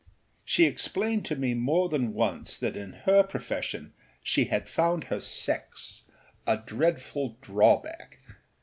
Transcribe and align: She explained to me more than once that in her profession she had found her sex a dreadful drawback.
She 0.43 0.65
explained 0.65 1.25
to 1.25 1.35
me 1.35 1.53
more 1.53 1.87
than 1.87 2.15
once 2.15 2.57
that 2.57 2.75
in 2.75 2.93
her 3.05 3.21
profession 3.21 3.93
she 4.23 4.45
had 4.45 4.67
found 4.67 5.03
her 5.05 5.19
sex 5.19 6.05
a 6.47 6.57
dreadful 6.57 7.37
drawback. 7.39 8.17